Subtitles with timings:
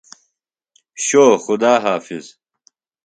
[1.05, 2.23] شو خدا حافظ۔